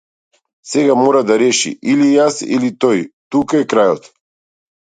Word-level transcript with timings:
Сега 0.69 0.95
мора 1.01 1.21
да 1.31 1.35
реши 1.41 1.73
или 1.93 2.09
јас 2.13 2.41
или 2.57 2.73
тој 2.85 3.07
тука 3.37 3.63
е 3.63 3.71
крајот. 3.75 4.13